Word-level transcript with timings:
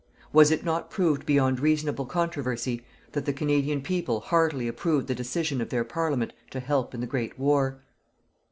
Was 0.33 0.49
it 0.49 0.65
not 0.65 0.89
proved 0.89 1.27
beyond 1.27 1.59
reasonable 1.59 2.07
controversy, 2.07 2.83
that 3.11 3.25
the 3.25 3.33
Canadian 3.33 3.83
people 3.83 4.19
heartily 4.19 4.67
approved 4.67 5.05
the 5.05 5.13
decision 5.13 5.61
of 5.61 5.69
their 5.69 5.83
Parliament 5.83 6.33
to 6.49 6.59
help 6.59 6.95
in 6.95 7.01
the 7.01 7.05
great 7.05 7.37
war? 7.37 7.77